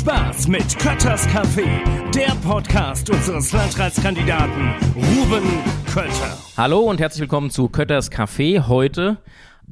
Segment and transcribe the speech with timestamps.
[0.00, 1.66] Spaß mit Kötters Café,
[2.14, 5.42] der Podcast unseres Landratskandidaten Ruben
[5.92, 6.38] Kötter.
[6.56, 8.66] Hallo und herzlich willkommen zu Kötters Café.
[8.66, 9.18] Heute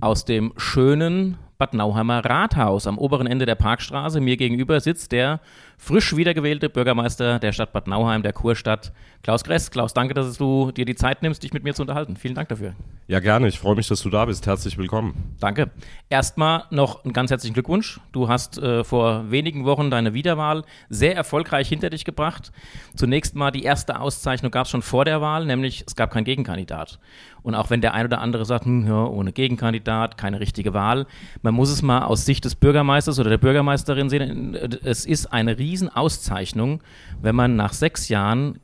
[0.02, 4.20] aus dem schönen Bad Nauheimer Rathaus am oberen Ende der Parkstraße.
[4.20, 5.40] Mir gegenüber sitzt der
[5.78, 8.92] frisch wiedergewählte Bürgermeister der Stadt Bad Nauheim, der Kurstadt,
[9.22, 9.70] Klaus Gress.
[9.70, 12.16] Klaus, danke, dass du dir die Zeit nimmst, dich mit mir zu unterhalten.
[12.16, 12.74] Vielen Dank dafür.
[13.06, 13.48] Ja, gerne.
[13.48, 14.46] Ich freue mich, dass du da bist.
[14.46, 15.34] Herzlich willkommen.
[15.40, 15.70] Danke.
[16.10, 18.00] Erstmal noch einen ganz herzlichen Glückwunsch.
[18.12, 22.52] Du hast äh, vor wenigen Wochen deine Wiederwahl sehr erfolgreich hinter dich gebracht.
[22.94, 26.24] Zunächst mal die erste Auszeichnung gab es schon vor der Wahl, nämlich es gab keinen
[26.24, 26.98] Gegenkandidat.
[27.42, 31.06] Und auch wenn der ein oder andere sagt, hm, ja, ohne Gegenkandidat, keine richtige Wahl,
[31.42, 34.54] man muss es mal aus Sicht des Bürgermeisters oder der Bürgermeisterin sehen.
[34.54, 36.82] Es ist eine Riesenauszeichnung,
[37.20, 38.58] wenn man nach sechs Jahren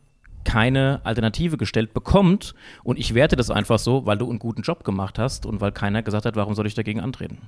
[0.45, 2.55] keine Alternative gestellt bekommt.
[2.83, 5.73] Und ich werte das einfach so, weil du einen guten Job gemacht hast und weil
[5.73, 7.39] keiner gesagt hat, warum soll ich dagegen antreten.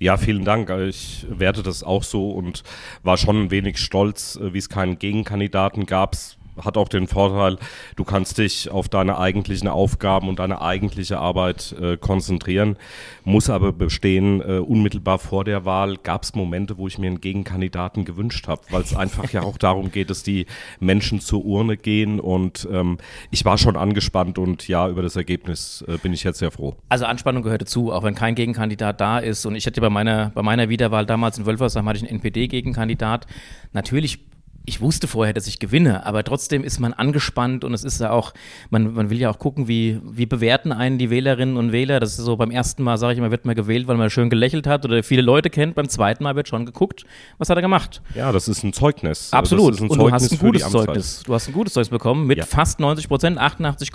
[0.00, 0.70] Ja, vielen Dank.
[0.70, 2.62] Ich werte das auch so und
[3.02, 6.14] war schon ein wenig stolz, wie es keinen Gegenkandidaten gab
[6.64, 7.58] hat auch den Vorteil,
[7.96, 12.76] du kannst dich auf deine eigentlichen Aufgaben und deine eigentliche Arbeit äh, konzentrieren,
[13.24, 17.20] muss aber bestehen, äh, unmittelbar vor der Wahl gab es Momente, wo ich mir einen
[17.20, 20.46] Gegenkandidaten gewünscht habe, weil es einfach ja auch darum geht, dass die
[20.80, 22.98] Menschen zur Urne gehen und ähm,
[23.30, 26.76] ich war schon angespannt und ja, über das Ergebnis äh, bin ich jetzt sehr froh.
[26.88, 30.30] Also Anspannung gehörte zu, auch wenn kein Gegenkandidat da ist und ich hatte bei meiner,
[30.34, 33.26] bei meiner Wiederwahl damals in Wölfersheim hatte ich einen NPD-Gegenkandidat.
[33.72, 34.27] Natürlich
[34.68, 38.10] ich wusste vorher, dass ich gewinne, aber trotzdem ist man angespannt und es ist ja
[38.10, 38.34] auch,
[38.70, 42.00] man, man will ja auch gucken, wie, wie bewerten einen die Wählerinnen und Wähler.
[42.00, 44.28] Das ist so beim ersten Mal, sage ich immer, wird man gewählt, weil man schön
[44.28, 45.74] gelächelt hat oder viele Leute kennt.
[45.74, 47.04] Beim zweiten Mal wird schon geguckt,
[47.38, 48.02] was hat er gemacht.
[48.14, 49.32] Ja, das ist ein Zeugnis.
[49.32, 49.80] Absolut.
[49.80, 51.22] Ein und du hast ein gutes Zeugnis.
[51.24, 52.44] Du hast ein gutes Zeugnis bekommen mit ja.
[52.44, 53.90] fast 90 Prozent, 88,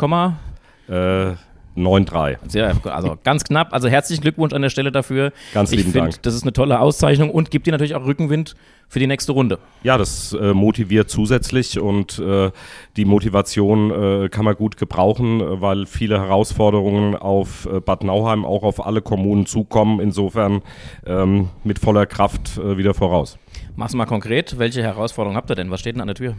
[0.90, 1.32] äh,
[1.76, 2.38] 9-3.
[2.48, 3.74] Sehr, also ganz knapp.
[3.74, 5.32] Also herzlichen Glückwunsch an der Stelle dafür.
[5.54, 8.56] Ganz lieben ich finde, Das ist eine tolle Auszeichnung und gibt dir natürlich auch Rückenwind
[8.88, 9.58] für die nächste Runde.
[9.82, 12.52] Ja, das äh, motiviert zusätzlich und äh,
[12.96, 13.92] die Motivation
[14.26, 19.02] äh, kann man gut gebrauchen, weil viele Herausforderungen auf äh, Bad Nauheim, auch auf alle
[19.02, 20.00] Kommunen zukommen.
[20.00, 20.62] Insofern
[21.08, 23.38] ähm, mit voller Kraft äh, wieder voraus.
[23.76, 24.60] Mach's mal konkret.
[24.60, 25.72] Welche Herausforderungen habt ihr denn?
[25.72, 26.36] Was steht denn an der Tür?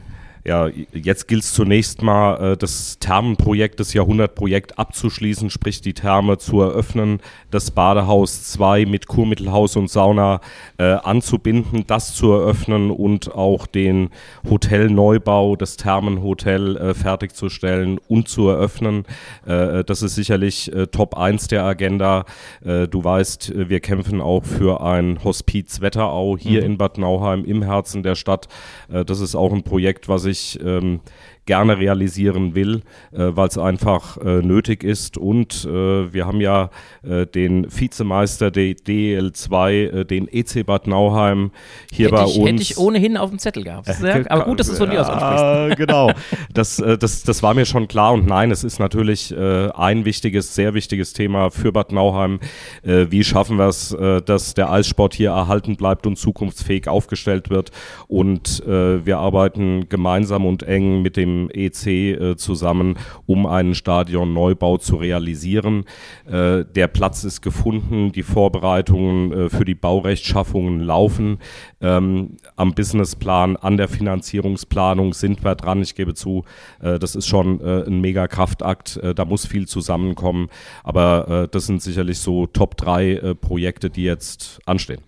[0.47, 6.37] Ja, jetzt gilt es zunächst mal, äh, das Thermenprojekt, das Jahrhundertprojekt abzuschließen, sprich die Therme
[6.37, 10.43] zu eröffnen, das Badehaus 2 mit Kurmittelhaus und Sauna
[10.77, 14.11] äh, anzubinden, das zu eröffnen und auch den
[14.47, 19.07] Hotelneubau, das Thermenhotel äh, fertigzustellen und zu eröffnen.
[19.47, 22.27] Äh, das ist sicherlich äh, Top 1 der Agenda.
[22.63, 26.67] Äh, du weißt, wir kämpfen auch für ein Hospiz Wetterau hier mhm.
[26.67, 28.49] in Bad Nauheim im Herzen der Stadt.
[28.89, 31.01] das ist auch ein Projekt, was ich ich ähm,
[31.47, 32.83] gerne realisieren will,
[33.13, 35.19] äh, weil es einfach äh, nötig ist.
[35.19, 36.71] Und äh, wir haben ja
[37.03, 41.51] äh, den Vizemeister der DL2, äh, den EC Bad Nauheim,
[41.93, 42.49] hier hätte bei ich, uns.
[42.49, 43.87] Hätte ich ohnehin auf dem Zettel gehabt.
[43.87, 45.77] Sehr, aber gut, dass du es von dir aus ansprichst.
[45.87, 46.11] genau.
[46.53, 48.13] Das, das, das war mir schon klar.
[48.15, 52.41] Und nein, es ist natürlich ein wichtiges, sehr wichtiges Thema für Bad Nauheim.
[52.83, 53.97] wie schaffen wir es,
[54.27, 57.71] dass der Eissport hier erhalten bleibt und zukunftsfähig aufgestellt wird?
[58.09, 62.97] Und wir arbeiten gemeinsam und eng mit dem EC äh, zusammen,
[63.27, 65.85] um einen Stadionneubau zu realisieren.
[66.27, 71.39] Äh, der Platz ist gefunden, die Vorbereitungen äh, für die Baurechtschaffungen laufen.
[71.81, 75.83] Ähm, am Businessplan, an der Finanzierungsplanung sind wir dran.
[75.83, 76.45] Ich gebe zu,
[76.81, 79.01] äh, das ist schon äh, ein mega Kraftakt.
[79.15, 80.49] Da muss viel zusammenkommen.
[80.83, 85.01] Aber das sind sicherlich so Top 3 Projekte, die jetzt anstehen.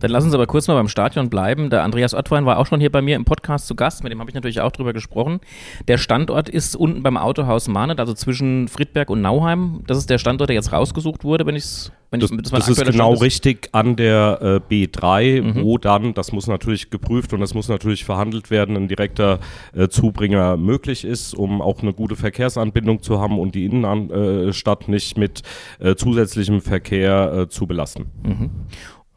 [0.00, 1.70] Dann lassen Sie aber kurz mal beim Stadion bleiben.
[1.70, 4.20] Der Andreas Ottwein war auch schon hier bei mir im Podcast zu Gast, mit dem
[4.20, 5.40] habe ich natürlich auch drüber gesprochen.
[5.88, 9.84] Der Standort ist unten beim Autohaus Mahnet, also zwischen Friedberg und Nauheim.
[9.86, 12.84] Das ist der Standort, der jetzt rausgesucht wurde, wenn ich es das, das, das ist
[12.84, 13.22] genau ist.
[13.22, 15.62] richtig an der äh, B3, mhm.
[15.62, 19.38] wo dann, das muss natürlich geprüft und das muss natürlich verhandelt werden, ein direkter
[19.74, 24.90] äh, Zubringer möglich ist, um auch eine gute Verkehrsanbindung zu haben und die Innenstadt äh,
[24.90, 25.42] nicht mit
[25.80, 28.10] äh, zusätzlichem Verkehr äh, zu belasten.
[28.22, 28.50] Mhm.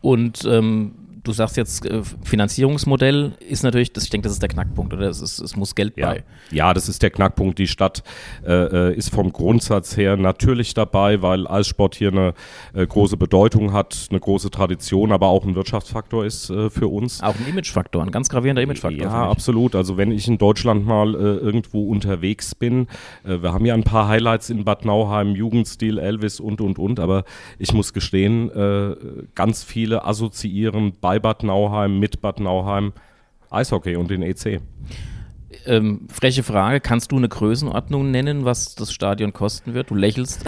[0.06, 0.92] Und ähm,
[1.26, 5.10] du sagst jetzt, äh, Finanzierungsmodell ist natürlich, das, ich denke, das ist der Knackpunkt, oder?
[5.10, 6.08] Es, ist, es muss Geld ja.
[6.08, 6.24] bei.
[6.52, 7.60] Ja, das ist der Knackpunkt.
[7.60, 8.04] Die Stadt
[8.46, 8.54] äh,
[8.92, 12.34] äh, ist vom Grundsatz her natürlich dabei, weil Eissport hier eine
[12.74, 17.22] äh, große Bedeutung hat, eine große Tradition, aber auch ein Wirtschaftsfaktor ist äh, für uns.
[17.22, 19.08] Auch ein Imagefaktor, ein ganz gravierender Imagefaktor.
[19.08, 19.76] Ja, absolut.
[19.76, 22.88] Also wenn ich in Deutschland mal irgendwo unterwegs bin,
[23.24, 27.24] wir haben ja ein paar Highlights in Bad Nauheim, Jugendstil, Elvis und, und, und, aber
[27.58, 28.52] ich muss gestehen,
[29.34, 32.92] ganz viele assoziieren bei bei Bad Nauheim, mit Bad Nauheim,
[33.50, 34.60] Eishockey und den EC.
[35.68, 39.90] Ähm, freche Frage, kannst du eine Größenordnung nennen, was das Stadion kosten wird?
[39.90, 40.46] Du lächelst.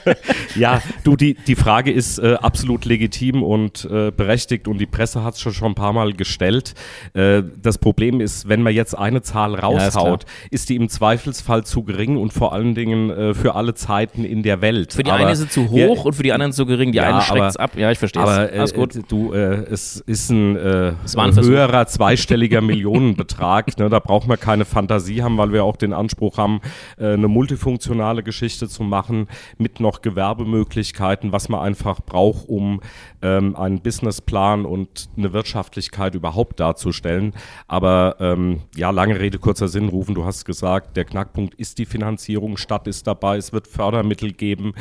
[0.56, 5.22] ja, du, die, die Frage ist äh, absolut legitim und äh, berechtigt und die Presse
[5.22, 6.74] hat es schon, schon ein paar Mal gestellt.
[7.14, 10.88] Äh, das Problem ist, wenn man jetzt eine Zahl raushaut, ja, ist, ist, die im
[10.88, 14.92] Zweifelsfall zu gering und vor allen Dingen äh, für alle Zeiten in der Welt.
[14.92, 16.92] Für die aber, eine ist sie zu hoch wir, und für die anderen zu gering.
[16.92, 17.72] Die ja, eine schreckt es ab.
[17.76, 18.58] Ja, ich verstehe aber, es.
[18.58, 18.98] Alles gut.
[19.08, 23.78] du, äh, es ist ein, äh, ein höherer zweistelliger Millionenbetrag.
[23.78, 26.60] Ne, da braucht man keine Fantasie haben, weil wir auch den Anspruch haben,
[26.98, 29.28] eine multifunktionale Geschichte zu machen
[29.58, 32.80] mit noch Gewerbemöglichkeiten, was man einfach braucht, um
[33.22, 37.32] ähm, einen Businessplan und eine Wirtschaftlichkeit überhaupt darzustellen.
[37.68, 41.86] Aber ähm, ja, lange Rede, kurzer Sinn, Rufen, du hast gesagt, der Knackpunkt ist die
[41.86, 44.74] Finanzierung, Stadt ist dabei, es wird Fördermittel geben.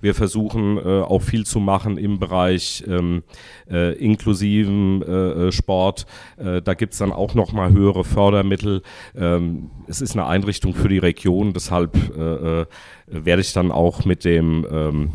[0.00, 3.22] Wir versuchen äh, auch viel zu machen im Bereich ähm,
[3.70, 6.06] äh, inklusiven äh, äh Sport.
[6.36, 8.82] Äh, da gibt es dann auch nochmal höhere Fördermittel.
[9.18, 12.66] Ähm, es ist eine Einrichtung für die Region, deshalb äh,
[13.06, 15.10] werde ich dann auch mit dem ähm,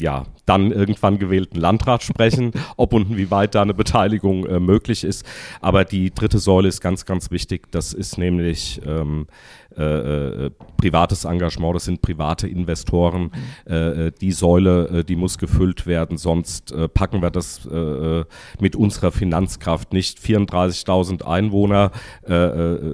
[0.00, 5.04] ja, dann irgendwann gewählten Landrat sprechen, ob und wie weit da eine Beteiligung äh, möglich
[5.04, 5.24] ist.
[5.60, 7.70] Aber die dritte Säule ist ganz, ganz wichtig.
[7.70, 9.26] Das ist nämlich ähm,
[9.76, 13.32] äh, äh, privates Engagement, das sind private Investoren.
[13.68, 17.68] Äh, äh die Säule, äh, die muss gefüllt werden, sonst äh, packen wir das
[18.60, 20.18] mit unserer Finanzkraft nicht.
[20.18, 21.90] 34.000 Einwohner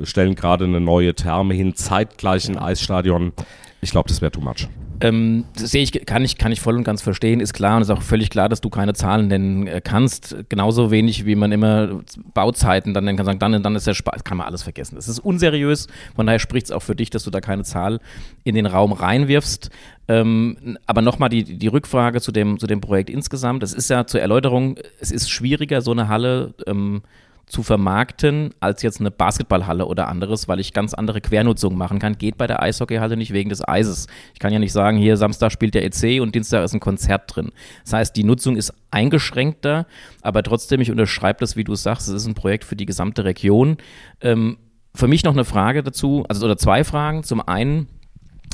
[0.05, 3.32] stellen gerade eine neue Therme hin, zeitgleich ein Eisstadion.
[3.81, 4.69] Ich glaube, das wäre too much.
[5.02, 7.91] Ähm, sehe ich, kann ich, kann ich voll und ganz verstehen, ist klar und ist
[7.91, 10.37] auch völlig klar, dass du keine Zahlen nennen äh, kannst.
[10.49, 12.00] Genauso wenig, wie man immer
[12.35, 14.99] Bauzeiten dann nennen kann, sagen, dann dann ist der Spaß, kann man alles vergessen.
[14.99, 18.00] Es ist unseriös, von daher spricht es auch für dich, dass du da keine Zahl
[18.44, 19.70] in den Raum reinwirfst.
[20.08, 23.62] Ähm, aber nochmal die, die Rückfrage zu dem, zu dem Projekt insgesamt.
[23.62, 27.02] Es ist ja zur Erläuterung, es ist schwieriger, so eine Halle ähm,
[27.50, 32.17] zu vermarkten als jetzt eine Basketballhalle oder anderes, weil ich ganz andere Quernutzungen machen kann.
[32.17, 34.06] Geht bei der Eishockeyhalle nicht wegen des Eises.
[34.32, 37.35] Ich kann ja nicht sagen, hier Samstag spielt der EC und Dienstag ist ein Konzert
[37.35, 37.50] drin.
[37.85, 39.87] Das heißt, die Nutzung ist eingeschränkter,
[40.23, 43.25] aber trotzdem, ich unterschreibe das, wie du sagst, es ist ein Projekt für die gesamte
[43.25, 43.79] Region.
[44.20, 44.56] Ähm,
[44.94, 47.25] für mich noch eine Frage dazu, also oder zwei Fragen.
[47.25, 47.88] Zum einen,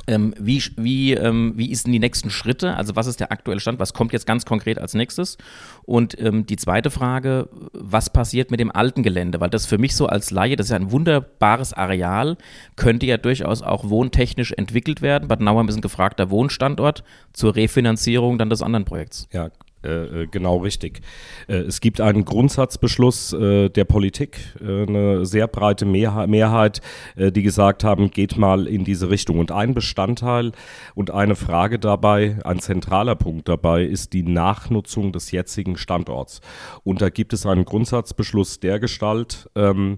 [0.07, 2.75] ähm, wie, wie, ähm, wie ist denn die nächsten Schritte?
[2.77, 3.79] Also was ist der aktuelle Stand?
[3.79, 5.37] Was kommt jetzt ganz konkret als nächstes?
[5.85, 9.41] Und ähm, die zweite Frage, was passiert mit dem alten Gelände?
[9.41, 12.37] Weil das für mich so als Laie, das ist ja ein wunderbares Areal,
[12.77, 15.29] könnte ja durchaus auch wohntechnisch entwickelt werden.
[15.29, 19.29] Bad Nauheim ist ein gefragter Wohnstandort zur Refinanzierung dann des anderen Projekts.
[19.33, 19.51] Ja,
[19.85, 21.01] äh, äh, genau richtig.
[21.49, 26.81] Äh, es gibt einen Grundsatzbeschluss der Politik, eine sehr breite Mehrheit, Mehrheit
[27.17, 29.39] die gesagt haben, geht mal in diese Richtung.
[29.39, 30.53] Und ein Bestandteil
[30.95, 36.41] und eine Frage dabei, ein zentraler Punkt dabei, ist die Nachnutzung des jetzigen Standorts.
[36.83, 39.97] Und da gibt es einen Grundsatzbeschluss der Gestalt, ähm,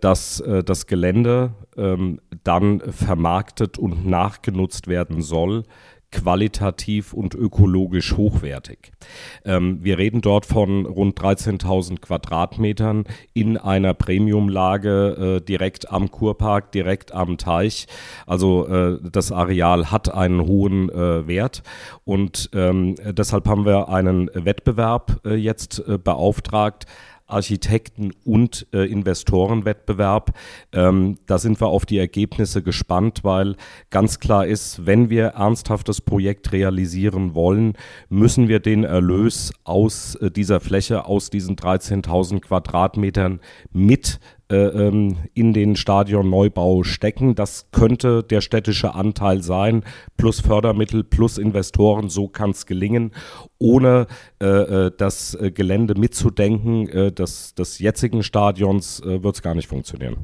[0.00, 5.64] dass das Gelände ähm, dann vermarktet und nachgenutzt werden soll
[6.12, 8.92] qualitativ und ökologisch hochwertig.
[9.44, 16.72] Ähm, wir reden dort von rund 13.000 Quadratmetern in einer Premiumlage äh, direkt am Kurpark,
[16.72, 17.86] direkt am Teich.
[18.26, 21.62] Also äh, das Areal hat einen hohen äh, Wert
[22.04, 26.86] und ähm, deshalb haben wir einen Wettbewerb äh, jetzt äh, beauftragt
[27.30, 30.32] Architekten- und äh, Investorenwettbewerb.
[30.72, 33.56] Ähm, da sind wir auf die Ergebnisse gespannt, weil
[33.90, 37.74] ganz klar ist, wenn wir ernsthaftes Projekt realisieren wollen,
[38.08, 43.40] müssen wir den Erlös aus äh, dieser Fläche, aus diesen 13.000 Quadratmetern
[43.72, 44.20] mit
[44.50, 47.34] in den Stadionneubau stecken.
[47.34, 49.84] Das könnte der städtische Anteil sein,
[50.16, 53.12] plus Fördermittel, plus Investoren, so kann es gelingen,
[53.58, 54.06] ohne
[54.42, 59.54] äh, äh das äh, Gelände mitzudenken äh, des, des jetzigen Stadions äh, wird es gar
[59.54, 60.16] nicht funktionieren.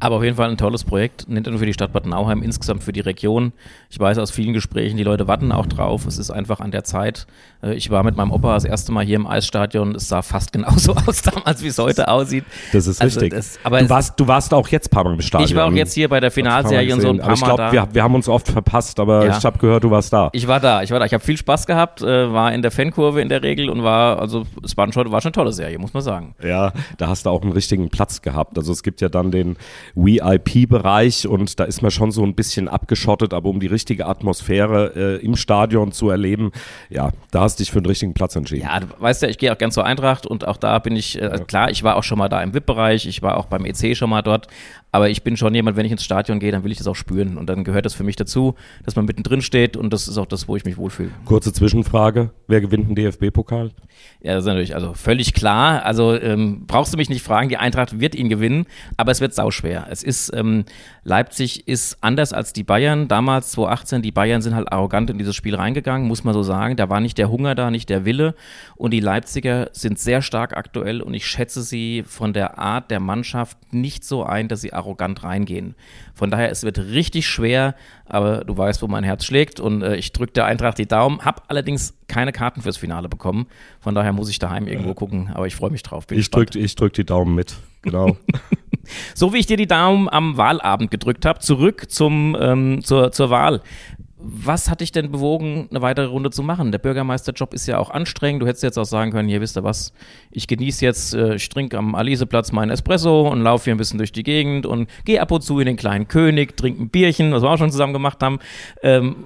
[0.00, 2.82] Aber auf jeden Fall ein tolles Projekt, nicht nur für die Stadt Bad Nauheim, insgesamt
[2.82, 3.52] für die Region.
[3.90, 6.06] Ich weiß aus vielen Gesprächen, die Leute warten auch drauf.
[6.06, 7.26] Es ist einfach an der Zeit.
[7.62, 9.94] Äh, ich war mit meinem Opa das erste Mal hier im Eisstadion.
[9.94, 12.44] Es sah fast genauso aus damals, wie es heute aussieht.
[12.72, 13.38] Das ist also richtig.
[13.38, 15.48] Das, aber du, warst, du warst auch jetzt ein paar Mal im Stadion.
[15.48, 17.58] Ich war auch jetzt hier bei der Finalserie und so ein paar aber ich glaub,
[17.58, 17.72] Mal da.
[17.72, 19.38] Wir, wir haben uns oft verpasst, aber ja.
[19.38, 20.30] ich habe gehört, du warst da.
[20.32, 21.06] Ich war da, ich war da.
[21.06, 24.18] Ich habe viel Spaß gehabt, äh, war in der Fankurve in der Regel und war,
[24.18, 26.34] also es war schon, war schon eine tolle Serie, muss man sagen.
[26.42, 28.58] Ja, da hast du auch einen richtigen Platz gehabt.
[28.58, 29.56] Also es gibt ja dann den
[29.94, 34.92] VIP-Bereich und da ist man schon so ein bisschen abgeschottet, aber um die richtige Atmosphäre
[35.20, 36.52] äh, im Stadion zu erleben,
[36.90, 38.64] ja, da hast du dich für den richtigen Platz entschieden.
[38.64, 41.20] Ja, du weißt ja, ich gehe auch gern zur Eintracht und auch da bin ich,
[41.20, 43.96] äh, klar, ich war auch schon mal da im VIP-Bereich, ich war auch beim EC
[43.96, 44.48] schon mal dort,
[44.94, 46.94] aber ich bin schon jemand, wenn ich ins Stadion gehe, dann will ich das auch
[46.94, 47.36] spüren.
[47.36, 50.26] Und dann gehört das für mich dazu, dass man mittendrin steht und das ist auch
[50.26, 51.10] das, wo ich mich wohlfühle.
[51.24, 53.72] Kurze Zwischenfrage: Wer gewinnt den DFB-Pokal?
[54.22, 55.84] Ja, das ist natürlich also völlig klar.
[55.84, 59.34] Also ähm, brauchst du mich nicht fragen, die Eintracht wird ihn gewinnen, aber es wird
[59.34, 59.80] sauschwer.
[59.80, 59.86] schwer.
[59.90, 60.64] Es ist, ähm,
[61.02, 63.08] Leipzig ist anders als die Bayern.
[63.08, 66.76] Damals, 2018, die Bayern sind halt arrogant in dieses Spiel reingegangen, muss man so sagen.
[66.76, 68.36] Da war nicht der Hunger da, nicht der Wille.
[68.76, 73.00] Und die Leipziger sind sehr stark aktuell und ich schätze sie von der Art der
[73.00, 74.83] Mannschaft nicht so ein, dass sie arrogant
[75.24, 75.74] reingehen.
[76.14, 77.74] Von daher, es wird richtig schwer,
[78.06, 81.24] aber du weißt, wo mein Herz schlägt und äh, ich drücke der Eintracht die Daumen,
[81.24, 83.46] habe allerdings keine Karten fürs Finale bekommen.
[83.80, 86.06] Von daher muss ich daheim irgendwo gucken, aber ich freue mich drauf.
[86.10, 88.16] Ich drücke drück die Daumen mit, genau.
[89.14, 93.30] so wie ich dir die Daumen am Wahlabend gedrückt habe, zurück zum, ähm, zur, zur
[93.30, 93.62] Wahl.
[94.16, 96.70] Was hat dich denn bewogen, eine weitere Runde zu machen?
[96.70, 98.42] Der Bürgermeisterjob ist ja auch anstrengend.
[98.42, 99.92] Du hättest jetzt auch sagen können, hier wisst ihr was,
[100.30, 103.98] ich genieße jetzt, äh, ich trinke am Aliseplatz meinen Espresso und laufe hier ein bisschen
[103.98, 107.32] durch die Gegend und gehe ab und zu in den kleinen König, trinke ein Bierchen,
[107.32, 108.38] was wir auch schon zusammen gemacht haben.
[108.82, 109.16] Ähm,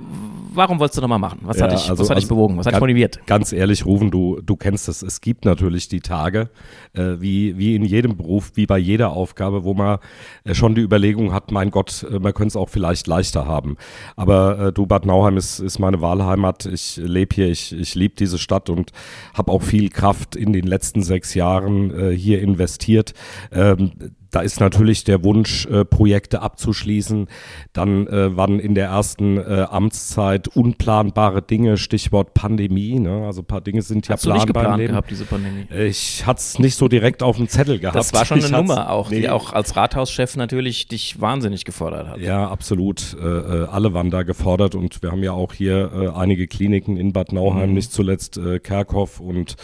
[0.54, 1.40] warum wolltest du nochmal machen?
[1.42, 2.56] Was ja, hat dich, also, was hat dich also bewogen?
[2.56, 3.20] Was hat dich motiviert?
[3.26, 5.02] Ganz ehrlich, Rufen, du, du kennst es.
[5.02, 6.48] Es gibt natürlich die Tage,
[6.94, 9.98] äh, wie, wie in jedem Beruf, wie bei jeder Aufgabe, wo man
[10.44, 13.76] äh, schon die Überlegung hat, mein Gott, äh, man könnte es auch vielleicht leichter haben.
[14.16, 16.66] Aber äh, du, Bad Nauheim ist, ist meine Wahlheimat.
[16.66, 18.92] Ich lebe hier, ich, ich liebe diese Stadt und
[19.34, 23.14] habe auch viel Kraft in den letzten sechs Jahren äh, hier investiert.
[23.52, 23.92] Ähm,
[24.30, 27.28] da ist natürlich der Wunsch, äh, Projekte abzuschließen.
[27.72, 32.98] Dann äh, waren in der ersten äh, Amtszeit unplanbare Dinge, Stichwort Pandemie.
[32.98, 33.24] Ne?
[33.26, 34.40] Also ein paar Dinge sind ja Hast planbar.
[34.40, 35.66] Du nicht geplant gehabt, diese Pandemie?
[35.70, 37.96] Ich hatte es nicht so direkt auf dem Zettel gehabt.
[37.96, 39.20] Das war schon eine Nummer auch, nee.
[39.20, 42.18] die auch als Rathauschef natürlich dich wahnsinnig gefordert hat.
[42.18, 43.16] Ja, absolut.
[43.20, 46.96] Äh, äh, alle waren da gefordert und wir haben ja auch hier äh, einige Kliniken
[46.96, 47.74] in Bad Nauheim, mhm.
[47.74, 49.56] nicht zuletzt äh, Kerkhoff und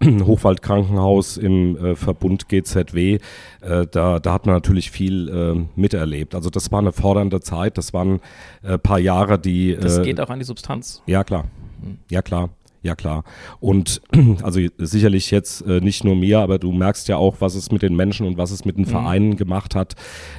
[0.04, 3.18] Hochwaldkrankenhaus im äh, Verbund GZW,
[3.60, 6.34] äh, da, da hat man natürlich viel äh, miterlebt.
[6.34, 8.20] Also das war eine fordernde Zeit, das waren
[8.62, 9.76] äh, paar Jahre, die...
[9.80, 11.02] Das äh, geht auch an die Substanz.
[11.06, 11.44] Ja, klar.
[11.82, 11.98] Hm.
[12.10, 12.50] Ja, klar.
[12.86, 13.24] Ja klar.
[13.58, 14.00] Und
[14.44, 17.82] also sicherlich jetzt äh, nicht nur mir, aber du merkst ja auch, was es mit
[17.82, 18.90] den Menschen und was es mit den mhm.
[18.90, 19.94] Vereinen gemacht hat.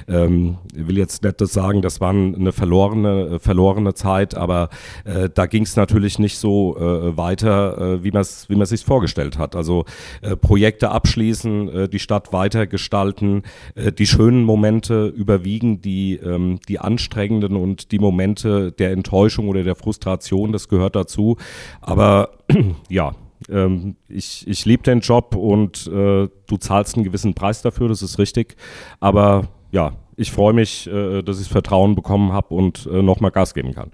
[0.08, 4.70] Ähm, ich will jetzt nicht das sagen, das war eine verlorene, äh, verlorene Zeit, aber
[5.04, 8.66] äh, da ging es natürlich nicht so äh, weiter, äh, wie man es wie man
[8.66, 9.54] sich vorgestellt hat.
[9.54, 9.84] Also
[10.22, 13.42] äh, Projekte abschließen, äh, die Stadt weiter gestalten,
[13.74, 19.64] äh, die schönen Momente überwiegen, die, ähm, die anstrengenden und die Momente der Enttäuschung oder
[19.64, 21.36] der Frustration, das gehört dazu.
[21.82, 22.37] Aber
[22.88, 23.14] ja,
[23.48, 28.02] ähm, ich, ich liebe den Job und äh, du zahlst einen gewissen Preis dafür, das
[28.02, 28.56] ist richtig.
[29.00, 33.54] Aber ja, ich freue mich, äh, dass ich Vertrauen bekommen habe und äh, nochmal Gas
[33.54, 33.92] geben kann.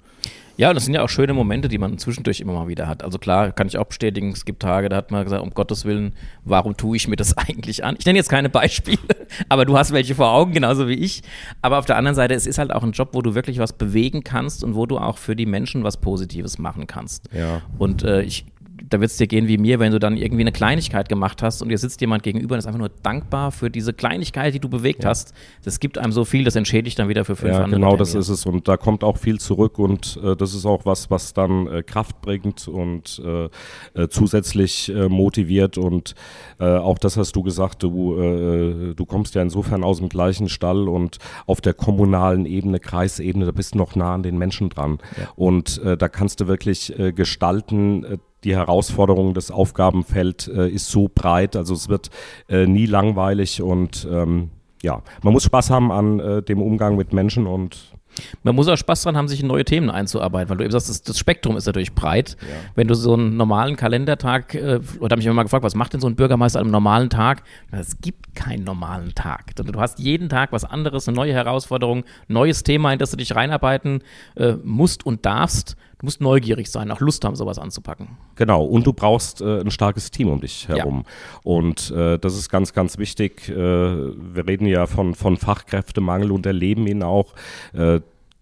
[0.56, 3.02] Ja, das sind ja auch schöne Momente, die man zwischendurch immer mal wieder hat.
[3.02, 5.84] Also klar, kann ich auch bestätigen, es gibt Tage, da hat man gesagt, um Gottes
[5.84, 7.96] Willen, warum tue ich mir das eigentlich an?
[7.98, 8.98] Ich nenne jetzt keine Beispiele,
[9.48, 11.22] aber du hast welche vor Augen, genauso wie ich.
[11.62, 13.72] Aber auf der anderen Seite, es ist halt auch ein Job, wo du wirklich was
[13.72, 17.28] bewegen kannst und wo du auch für die Menschen was Positives machen kannst.
[17.32, 17.62] Ja.
[17.78, 18.46] Und äh, ich
[18.88, 21.62] da wird es dir gehen wie mir, wenn du dann irgendwie eine Kleinigkeit gemacht hast
[21.62, 24.68] und dir sitzt jemand gegenüber und ist einfach nur dankbar für diese Kleinigkeit, die du
[24.68, 25.10] bewegt ja.
[25.10, 25.32] hast.
[25.64, 27.80] Das gibt einem so viel, das entschädigt dann wieder für fünf ja, andere.
[27.80, 28.46] Genau, das ist es.
[28.46, 31.82] Und da kommt auch viel zurück und äh, das ist auch was, was dann äh,
[31.82, 33.48] Kraft bringt und äh,
[33.94, 35.78] äh zusätzlich äh, motiviert.
[35.78, 36.14] Und
[36.58, 40.88] äh, auch das hast du gesagt, du, du kommst ja insofern aus dem gleichen Stall
[40.88, 44.98] und auf der kommunalen Ebene, Kreisebene, da bist du noch nah an den Menschen dran.
[45.18, 45.28] Ja.
[45.36, 51.74] Und da kannst du wirklich gestalten, die Herausforderung des Aufgabenfeld äh, ist so breit, also
[51.74, 52.10] es wird
[52.48, 54.50] äh, nie langweilig und ähm,
[54.82, 57.94] ja, man muss Spaß haben an äh, dem Umgang mit Menschen und
[58.42, 60.88] man muss auch Spaß dran haben, sich in neue Themen einzuarbeiten, weil du eben sagst,
[60.88, 62.36] das, das Spektrum ist natürlich breit.
[62.40, 62.70] Ja.
[62.74, 65.94] Wenn du so einen normalen Kalendertag, äh, oder habe ich immer mal gefragt, was macht
[65.94, 67.42] denn so ein Bürgermeister an einem normalen Tag?
[67.70, 69.56] Es gibt keinen normalen Tag.
[69.56, 73.34] Du hast jeden Tag was anderes, eine neue Herausforderung, neues Thema, in das du dich
[73.34, 74.02] reinarbeiten
[74.36, 75.76] äh, musst und darfst.
[76.04, 78.18] Du musst neugierig sein, auch Lust haben, sowas anzupacken.
[78.34, 81.04] Genau, und du brauchst äh, ein starkes Team um dich herum.
[81.06, 81.40] Ja.
[81.44, 83.48] Und äh, das ist ganz, ganz wichtig.
[83.48, 87.32] Äh, wir reden ja von, von Fachkräftemangel und erleben ihn auch.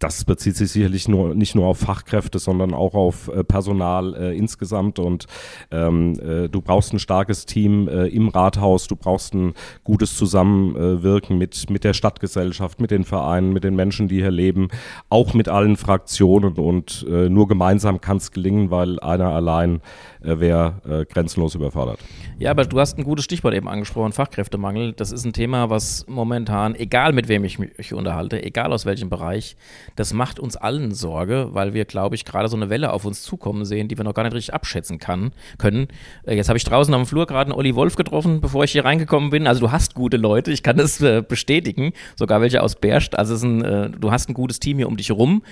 [0.02, 4.36] Das bezieht sich sicherlich nur, nicht nur auf Fachkräfte, sondern auch auf äh, Personal äh,
[4.36, 4.98] insgesamt.
[4.98, 5.26] Und
[5.70, 9.54] ähm, äh, du brauchst ein starkes Team äh, im Rathaus, du brauchst ein
[9.84, 14.70] gutes Zusammenwirken mit, mit der Stadtgesellschaft, mit den Vereinen, mit den Menschen, die hier leben,
[15.08, 16.54] auch mit allen Fraktionen.
[16.54, 19.82] Und äh, nur gemeinsam kann es gelingen, weil einer allein
[20.24, 22.00] äh, wäre grenzenlos überfordert.
[22.38, 24.94] Ja, aber du hast ein gutes Stichwort eben angesprochen, Fachkräftemangel.
[24.94, 29.10] Das ist ein Thema, was momentan, egal mit wem ich mich unterhalte, egal aus welchem
[29.10, 29.56] Bereich,
[29.96, 33.22] das macht uns allen Sorge, weil wir, glaube ich, gerade so eine Welle auf uns
[33.22, 35.88] zukommen sehen, die wir noch gar nicht richtig abschätzen kann, können.
[36.24, 38.84] Äh, jetzt habe ich draußen am Flur gerade einen Olli Wolf getroffen, bevor ich hier
[38.84, 39.46] reingekommen bin.
[39.46, 43.18] Also du hast gute Leute, ich kann das äh, bestätigen, sogar welche aus Berst.
[43.18, 45.42] Also ein, äh, du hast ein gutes Team hier um dich rum.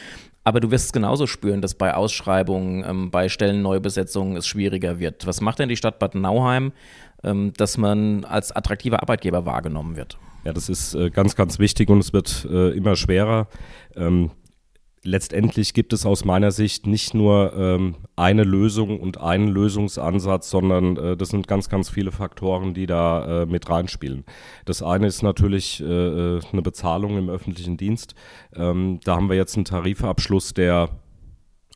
[0.43, 5.27] Aber du wirst es genauso spüren, dass bei Ausschreibungen, ähm, bei Stellenneubesetzungen es schwieriger wird.
[5.27, 6.73] Was macht denn die Stadt Bad Nauheim,
[7.23, 10.19] ähm, dass man als attraktiver Arbeitgeber wahrgenommen wird?
[10.45, 13.49] Ja, das ist äh, ganz, ganz wichtig und es wird äh, immer schwerer.
[13.95, 14.31] Ähm,
[15.03, 20.97] letztendlich gibt es aus meiner Sicht nicht nur ähm, eine Lösung und einen Lösungsansatz, sondern
[20.97, 24.25] äh, das sind ganz, ganz viele Faktoren, die da äh, mit reinspielen.
[24.65, 28.15] Das eine ist natürlich äh, äh eine Bezahlung im öffentlichen Dienst.
[28.55, 30.89] Ähm, da haben wir jetzt einen Tarifabschluss, der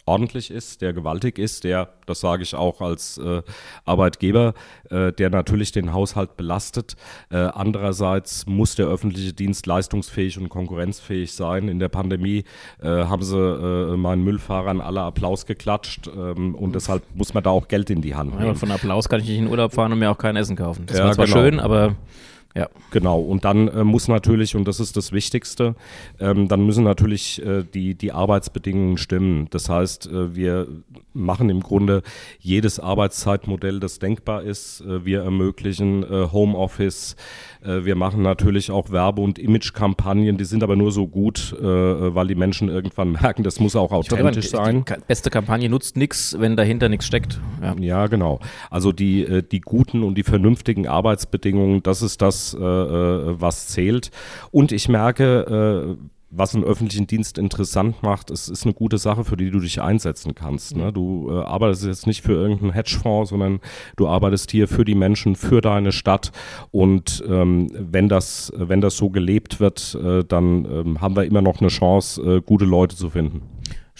[0.06, 3.42] ordentlich ist, der gewaltig ist, der, das sage ich auch als äh,
[3.84, 4.54] Arbeitgeber,
[4.90, 6.96] äh, der natürlich den Haushalt belastet.
[7.30, 11.68] Äh, andererseits muss der öffentliche Dienst leistungsfähig und konkurrenzfähig sein.
[11.68, 12.44] In der Pandemie
[12.82, 17.50] äh, haben sie äh, meinen Müllfahrern alle Applaus geklatscht ähm, und deshalb muss man da
[17.50, 18.46] auch Geld in die Hand nehmen.
[18.46, 20.84] Ja, von Applaus kann ich nicht in Urlaub fahren und mir auch kein Essen kaufen.
[20.86, 21.38] Das ja, war zwar genau.
[21.38, 21.96] schön, aber
[22.54, 22.68] ja.
[22.92, 25.74] Genau, und dann äh, muss natürlich, und das ist das Wichtigste,
[26.20, 29.48] ähm, dann müssen natürlich äh, die, die Arbeitsbedingungen stimmen.
[29.50, 30.68] Das heißt, äh, wir
[31.14, 32.02] machen im Grunde
[32.38, 34.82] jedes Arbeitszeitmodell, das denkbar ist.
[34.82, 37.16] Äh, wir ermöglichen äh, Homeoffice,
[37.64, 42.26] äh, wir machen natürlich auch Werbe- und Imagekampagnen, die sind aber nur so gut, weil
[42.26, 44.84] die Menschen irgendwann merken, das muss auch authentisch meine, sein.
[44.86, 47.40] Die beste Kampagne nutzt nichts, wenn dahinter nichts steckt.
[47.62, 47.74] Ja.
[47.78, 48.40] ja, genau.
[48.70, 54.10] Also die, die guten und die vernünftigen Arbeitsbedingungen, das ist das, äh, äh, was zählt.
[54.50, 56.04] Und ich merke, äh,
[56.36, 59.80] was einen öffentlichen Dienst interessant macht, es ist eine gute Sache, für die du dich
[59.80, 60.76] einsetzen kannst.
[60.76, 60.92] Ne?
[60.92, 63.60] Du äh, arbeitest jetzt nicht für irgendeinen Hedgefonds, sondern
[63.96, 66.32] du arbeitest hier für die Menschen, für deine Stadt.
[66.70, 71.42] Und ähm, wenn das, wenn das so gelebt wird, äh, dann ähm, haben wir immer
[71.42, 73.42] noch eine Chance, äh, gute Leute zu finden.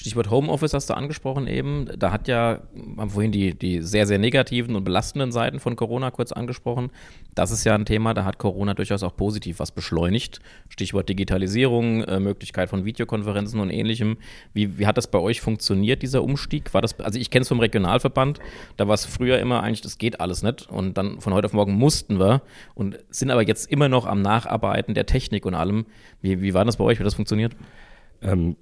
[0.04, 1.88] Stichwort Homeoffice hast du angesprochen eben.
[1.98, 2.60] Da hat ja,
[2.98, 6.90] haben vorhin die, die sehr, sehr negativen und belastenden Seiten von Corona kurz angesprochen.
[7.34, 10.40] Das ist ja ein Thema, da hat Corona durchaus auch positiv was beschleunigt.
[10.68, 14.18] Stichwort Digitalisierung, äh, Möglichkeit von Videokonferenzen und ähnlichem.
[14.52, 16.74] Wie, wie hat das bei euch funktioniert, dieser Umstieg?
[16.74, 18.40] War das, also ich kenne es vom Regionalverband,
[18.76, 20.68] da war es früher immer eigentlich, das geht alles nicht.
[20.68, 22.42] Und dann von heute auf morgen mussten wir
[22.74, 25.86] und sind aber jetzt immer noch am Nacharbeiten der Technik und allem.
[26.20, 27.00] Wie, wie war das bei euch?
[27.00, 27.56] Wie das funktioniert?
[28.20, 28.56] Ähm,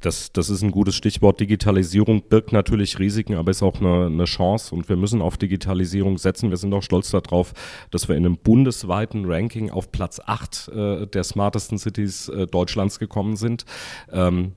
[0.00, 1.40] das, das ist ein gutes Stichwort.
[1.40, 6.18] Digitalisierung birgt natürlich Risiken, aber ist auch eine, eine Chance und wir müssen auf Digitalisierung
[6.18, 6.50] setzen.
[6.50, 7.52] Wir sind auch stolz darauf,
[7.90, 12.98] dass wir in einem bundesweiten Ranking auf Platz 8 äh, der smartesten Cities äh, Deutschlands
[12.98, 13.64] gekommen sind.
[14.10, 14.52] Ähm,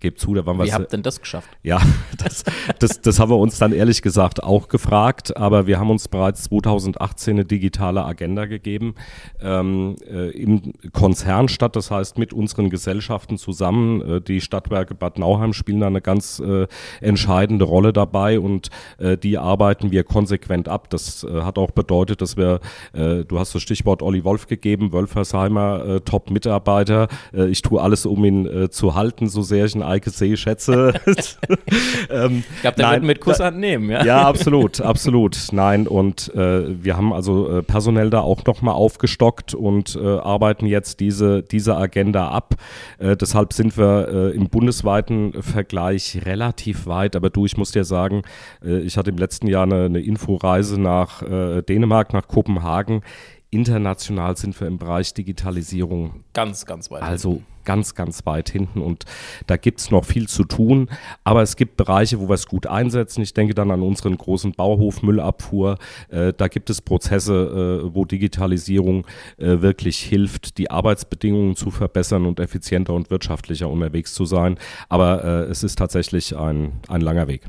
[0.00, 0.64] gebe zu, da waren wir.
[0.64, 1.48] Wie habt denn das geschafft?
[1.62, 1.80] Ja,
[2.18, 2.44] das,
[2.78, 6.44] das, das haben wir uns dann ehrlich gesagt auch gefragt, aber wir haben uns bereits
[6.44, 8.94] 2018 eine digitale Agenda gegeben
[9.40, 14.00] ähm, äh, im Konzern statt, das heißt mit unseren Gesellschaften zusammen.
[14.00, 16.68] Äh, die Stadtwerke Bad Nauheim spielen da eine ganz äh,
[17.00, 20.88] entscheidende Rolle dabei und äh, die arbeiten wir konsequent ab.
[20.90, 22.60] Das äh, hat auch bedeutet, dass wir,
[22.92, 27.08] äh, du hast das Stichwort Olli Wolf gegeben, Wölfersheimer, Top-Mitarbeiter.
[27.32, 30.94] ich tue alles, um ihn zu halten, so sehr ich ihn Eike See schätze.
[32.10, 34.04] ähm, ich glaube, der wird mit Kusshand nehmen, ja?
[34.04, 35.48] Ja, absolut, absolut.
[35.52, 40.66] Nein, und äh, wir haben also äh, personell da auch nochmal aufgestockt und äh, arbeiten
[40.66, 42.54] jetzt diese, diese Agenda ab.
[42.98, 47.16] Äh, deshalb sind wir äh, im bundesweiten Vergleich relativ weit.
[47.16, 48.22] Aber du, ich muss dir sagen,
[48.64, 53.02] äh, ich hatte im letzten Jahr eine, eine Inforeise nach Dänemark, nach Kopenhagen.
[53.50, 57.02] International sind wir im Bereich Digitalisierung ganz, ganz weit.
[57.02, 59.04] Also ganz, ganz weit hinten und
[59.46, 60.88] da gibt es noch viel zu tun.
[61.24, 63.20] Aber es gibt Bereiche, wo wir es gut einsetzen.
[63.22, 65.76] Ich denke dann an unseren großen Bauhof Müllabfuhr.
[66.08, 69.06] Äh, da gibt es Prozesse, äh, wo Digitalisierung
[69.36, 74.58] äh, wirklich hilft, die Arbeitsbedingungen zu verbessern und effizienter und wirtschaftlicher unterwegs zu sein.
[74.88, 77.42] Aber äh, es ist tatsächlich ein, ein langer Weg.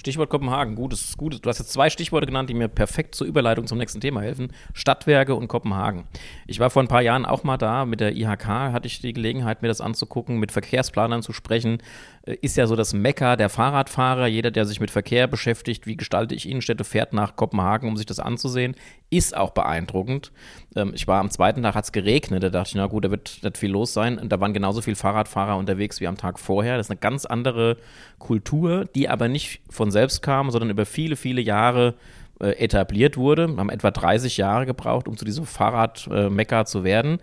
[0.00, 1.42] Stichwort Kopenhagen, gutes, gutes.
[1.42, 4.50] Du hast jetzt zwei Stichworte genannt, die mir perfekt zur Überleitung zum nächsten Thema helfen.
[4.72, 6.04] Stadtwerke und Kopenhagen.
[6.46, 7.84] Ich war vor ein paar Jahren auch mal da.
[7.84, 11.82] Mit der IHK hatte ich die Gelegenheit, mir das anzugucken, mit Verkehrsplanern zu sprechen.
[12.22, 14.26] Äh, ist ja so das Mecker der Fahrradfahrer.
[14.26, 18.06] Jeder, der sich mit Verkehr beschäftigt, wie gestalte ich Innenstädte, fährt nach Kopenhagen, um sich
[18.06, 18.76] das anzusehen.
[19.10, 20.32] Ist auch beeindruckend.
[20.76, 22.42] Ähm, ich war am zweiten Tag, hat es geregnet.
[22.42, 24.18] Da dachte ich, na gut, da wird nicht viel los sein.
[24.18, 26.78] Und da waren genauso viele Fahrradfahrer unterwegs wie am Tag vorher.
[26.78, 27.76] Das ist eine ganz andere
[28.18, 31.94] Kultur, die aber nicht von selbst kam, sondern über viele, viele Jahre
[32.40, 33.48] äh, etabliert wurde.
[33.48, 37.18] Wir haben etwa 30 Jahre gebraucht, um zu diesem Fahrradmecker zu werden.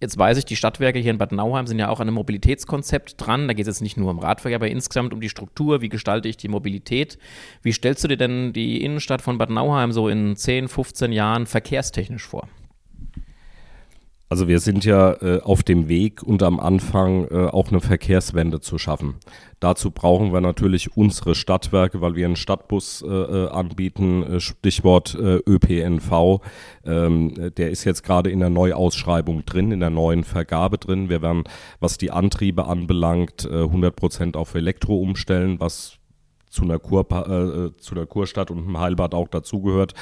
[0.00, 3.14] Jetzt weiß ich, die Stadtwerke hier in Bad Nauheim sind ja auch an einem Mobilitätskonzept
[3.18, 3.48] dran.
[3.48, 5.80] Da geht es jetzt nicht nur um Radverkehr, aber insgesamt um die Struktur.
[5.80, 7.18] Wie gestalte ich die Mobilität?
[7.62, 11.46] Wie stellst du dir denn die Innenstadt von Bad Nauheim so in 10, 15 Jahren
[11.46, 12.48] verkehrstechnisch vor?
[14.30, 18.60] Also wir sind ja äh, auf dem Weg und am Anfang äh, auch eine Verkehrswende
[18.60, 19.14] zu schaffen.
[19.58, 25.14] Dazu brauchen wir natürlich unsere Stadtwerke, weil wir einen Stadtbus äh, äh anbieten, äh, Stichwort
[25.14, 26.42] äh, ÖPNV.
[26.84, 31.08] Ähm, der ist jetzt gerade in der Neuausschreibung drin, in der neuen Vergabe drin.
[31.08, 31.44] Wir werden,
[31.80, 35.98] was die Antriebe anbelangt, 100 Prozent auf Elektro umstellen, was
[36.50, 39.94] zu einer, Kur, äh, zu einer Kurstadt und einem Heilbad auch dazugehört.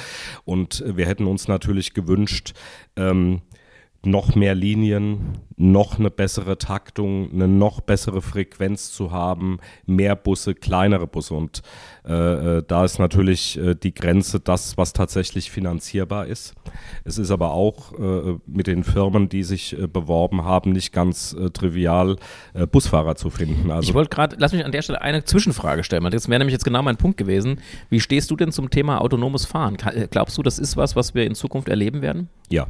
[0.44, 2.54] Und wir hätten uns natürlich gewünscht,
[2.96, 3.42] ähm,
[4.06, 10.54] noch mehr Linien, noch eine bessere Taktung, eine noch bessere Frequenz zu haben, mehr Busse,
[10.54, 11.34] kleinere Busse.
[11.34, 11.62] Und
[12.06, 16.54] äh, äh, da ist natürlich äh, die Grenze das, was tatsächlich finanzierbar ist.
[17.04, 21.32] Es ist aber auch äh, mit den Firmen, die sich äh, beworben haben, nicht ganz
[21.32, 22.16] äh, trivial,
[22.70, 23.70] Busfahrer zu finden.
[23.70, 26.08] Also ich wollte gerade, lass mich an der Stelle eine Zwischenfrage stellen.
[26.10, 27.60] Das wäre nämlich jetzt genau mein Punkt gewesen.
[27.90, 29.76] Wie stehst du denn zum Thema autonomes Fahren?
[30.10, 32.28] Glaubst du, das ist was, was wir in Zukunft erleben werden?
[32.48, 32.68] Ja.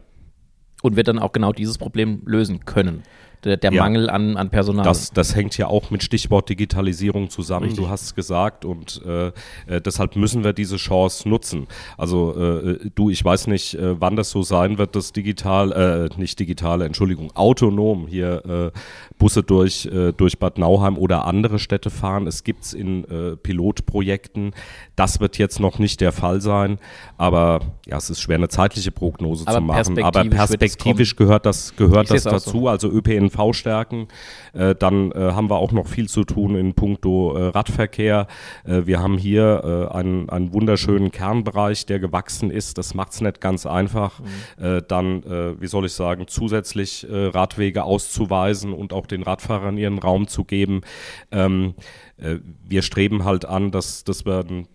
[0.87, 3.03] Und wird dann auch genau dieses Problem lösen können?
[3.47, 3.83] Der, der ja.
[3.83, 4.85] Mangel an, an Personal.
[4.85, 7.85] Das, das hängt ja auch mit Stichwort Digitalisierung zusammen, Richtig.
[7.85, 11.67] du hast es gesagt und äh, äh, deshalb müssen wir diese Chance nutzen.
[11.97, 16.21] Also äh, du, ich weiß nicht, äh, wann das so sein wird, dass digital, äh,
[16.21, 18.79] nicht digitale, Entschuldigung, autonom hier äh,
[19.19, 22.27] Busse durch, durch Bad Nauheim oder andere Städte fahren.
[22.27, 23.07] Es gibt es in
[23.43, 24.53] Pilotprojekten.
[24.95, 26.79] Das wird jetzt noch nicht der Fall sein,
[27.17, 30.03] aber ja, es ist schwer, eine zeitliche Prognose aber zu machen.
[30.03, 32.51] Aber perspektivisch gehört das, gehört das dazu.
[32.51, 32.69] So.
[32.69, 34.09] Also ÖPNV ÖPNV-Stärken.
[34.53, 38.27] Äh, dann äh, haben wir auch noch viel zu tun in puncto äh, Radverkehr.
[38.65, 42.79] Äh, wir haben hier äh, einen, einen wunderschönen Kernbereich, der gewachsen ist.
[42.79, 44.27] Das macht es nicht ganz einfach, mhm.
[44.65, 45.23] Äh, dann,
[45.61, 50.83] wie soll ich sagen, zusätzlich Radwege auszuweisen und auch den Radfahrern ihren Raum zu geben.
[51.31, 51.75] Ähm,
[52.17, 54.67] wir streben halt an, dass, dass wir ein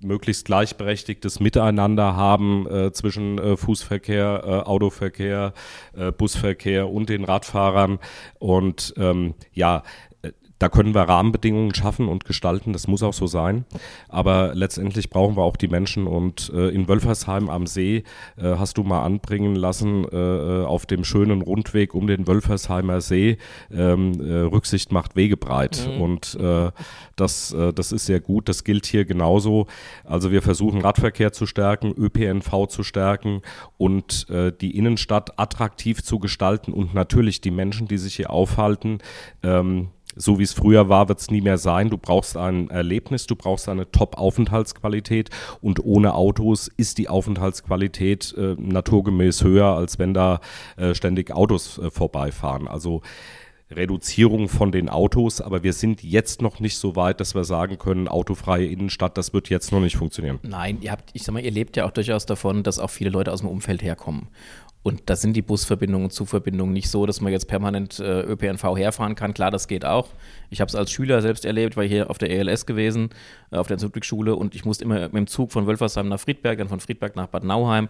[0.00, 5.52] möglichst gleichberechtigtes Miteinander haben äh, zwischen äh, Fußverkehr, äh, Autoverkehr,
[5.96, 7.98] äh, Busverkehr und den Radfahrern.
[8.38, 9.82] Und ähm, ja,
[10.58, 13.66] da können wir Rahmenbedingungen schaffen und gestalten, das muss auch so sein.
[14.08, 16.06] Aber letztendlich brauchen wir auch die Menschen.
[16.06, 18.04] Und äh, in Wölfersheim am See
[18.36, 23.00] äh, hast du mal anbringen lassen, äh, äh auf dem schönen Rundweg um den Wölfersheimer
[23.00, 23.38] See,
[23.70, 25.88] ähm, äh, Rücksicht macht Wege breit.
[25.90, 26.00] Mhm.
[26.00, 26.70] Und äh,
[27.16, 28.48] das, das ist sehr gut.
[28.48, 29.66] Das gilt hier genauso.
[30.04, 33.40] Also wir versuchen Radverkehr zu stärken, ÖPNV zu stärken
[33.78, 38.98] und die Innenstadt attraktiv zu gestalten und natürlich die Menschen, die sich hier aufhalten,
[39.42, 41.90] ähm, so wie es früher war, wird es nie mehr sein.
[41.90, 48.56] Du brauchst ein Erlebnis, du brauchst eine Top-Aufenthaltsqualität und ohne Autos ist die Aufenthaltsqualität äh,
[48.58, 50.40] naturgemäß höher, als wenn da
[50.76, 52.66] äh, ständig Autos äh, vorbeifahren.
[52.66, 53.02] Also
[53.70, 57.78] Reduzierung von den Autos, aber wir sind jetzt noch nicht so weit, dass wir sagen
[57.78, 60.38] können, autofreie Innenstadt, das wird jetzt noch nicht funktionieren.
[60.42, 63.10] Nein, ihr habt, ich sag mal, ihr lebt ja auch durchaus davon, dass auch viele
[63.10, 64.28] Leute aus dem Umfeld herkommen.
[64.86, 69.16] Und da sind die Busverbindungen Zugverbindungen nicht so, dass man jetzt permanent äh, ÖPNV herfahren
[69.16, 69.34] kann.
[69.34, 70.10] Klar, das geht auch.
[70.48, 73.10] Ich habe es als Schüler selbst erlebt, war hier auf der ELS gewesen,
[73.50, 76.58] äh, auf der Ludwigschule und ich musste immer mit dem Zug von Wölfersheim nach Friedberg,
[76.58, 77.88] dann von Friedberg nach Bad Nauheim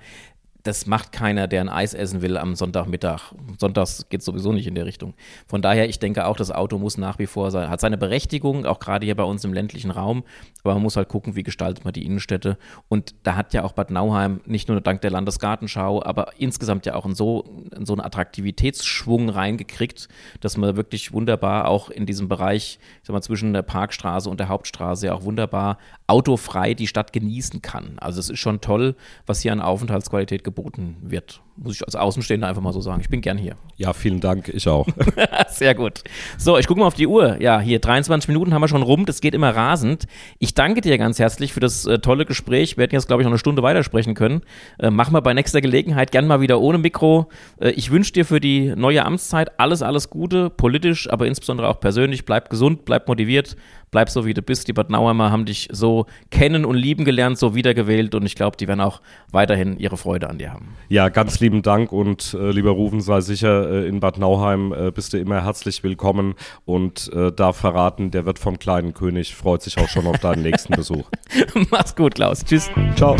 [0.66, 3.32] das macht keiner, der ein Eis essen will am Sonntagmittag.
[3.58, 5.14] Sonntags geht es sowieso nicht in der Richtung.
[5.46, 8.66] Von daher, ich denke auch, das Auto muss nach wie vor sein, hat seine Berechtigung,
[8.66, 10.24] auch gerade hier bei uns im ländlichen Raum.
[10.64, 12.58] Aber man muss halt gucken, wie gestaltet man die Innenstädte.
[12.88, 16.94] Und da hat ja auch Bad Nauheim nicht nur dank der Landesgartenschau, aber insgesamt ja
[16.94, 17.44] auch in so,
[17.76, 20.08] in so einen Attraktivitätsschwung reingekriegt,
[20.40, 24.40] dass man wirklich wunderbar auch in diesem Bereich, ich sag mal, zwischen der Parkstraße und
[24.40, 27.98] der Hauptstraße ja auch wunderbar autofrei die Stadt genießen kann.
[27.98, 30.55] Also es ist schon toll, was hier an Aufenthaltsqualität geboten
[31.02, 31.42] wird.
[31.56, 33.00] Muss ich als Außenstehender einfach mal so sagen.
[33.00, 33.56] Ich bin gern hier.
[33.78, 34.48] Ja, vielen Dank.
[34.48, 34.86] Ich auch.
[35.50, 36.02] Sehr gut.
[36.38, 37.38] So, ich gucke mal auf die Uhr.
[37.42, 39.04] Ja, hier 23 Minuten haben wir schon rum.
[39.04, 40.06] Das geht immer rasend.
[40.38, 42.78] Ich danke dir ganz herzlich für das äh, tolle Gespräch.
[42.78, 44.40] Wir hätten jetzt, glaube ich, noch eine Stunde weitersprechen können.
[44.78, 47.28] Äh, machen wir bei nächster Gelegenheit gern mal wieder ohne Mikro.
[47.60, 51.78] Äh, ich wünsche dir für die neue Amtszeit alles, alles Gute, politisch, aber insbesondere auch
[51.78, 52.24] persönlich.
[52.24, 53.56] Bleib gesund, bleib motiviert,
[53.90, 54.68] bleib so, wie du bist.
[54.68, 58.56] Die Bad Nauheimer haben dich so kennen und lieben gelernt, so wiedergewählt und ich glaube,
[58.56, 60.76] die werden auch weiterhin ihre Freude an dir haben.
[60.88, 64.90] Ja, ganz lieben Dank und äh, lieber Rufen, sei sicher, äh, in Bad Nauheim äh,
[64.90, 69.62] bist du immer herzlich willkommen und äh, darf verraten, der wird vom kleinen König freut
[69.62, 71.08] sich auch schon auf deinen nächsten Besuch.
[71.70, 72.44] Mach's gut, Klaus.
[72.44, 72.68] Tschüss.
[72.96, 73.16] Ciao.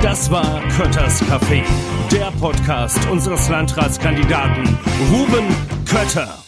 [0.00, 1.62] Das war Kötters Café,
[2.10, 4.78] der Podcast unseres Landratskandidaten
[5.12, 5.44] Ruben
[5.84, 6.43] Kötter.